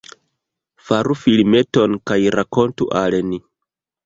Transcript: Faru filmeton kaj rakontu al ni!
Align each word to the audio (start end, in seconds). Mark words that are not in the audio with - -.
Faru 0.87 1.15
filmeton 1.25 1.95
kaj 2.13 2.19
rakontu 2.37 2.89
al 3.05 3.21
ni! 3.31 3.41